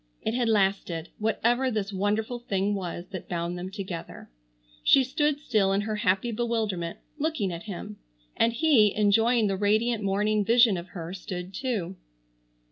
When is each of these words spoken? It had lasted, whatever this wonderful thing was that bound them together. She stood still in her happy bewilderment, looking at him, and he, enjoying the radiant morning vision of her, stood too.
It 0.23 0.33
had 0.33 0.49
lasted, 0.49 1.09
whatever 1.19 1.69
this 1.69 1.93
wonderful 1.93 2.39
thing 2.39 2.73
was 2.73 3.05
that 3.11 3.29
bound 3.29 3.55
them 3.55 3.69
together. 3.69 4.31
She 4.83 5.03
stood 5.03 5.39
still 5.39 5.71
in 5.73 5.81
her 5.81 5.97
happy 5.97 6.31
bewilderment, 6.31 6.97
looking 7.19 7.51
at 7.51 7.65
him, 7.69 7.97
and 8.35 8.51
he, 8.51 8.95
enjoying 8.95 9.45
the 9.45 9.57
radiant 9.57 10.03
morning 10.03 10.43
vision 10.43 10.75
of 10.75 10.87
her, 10.97 11.13
stood 11.13 11.53
too. 11.53 11.97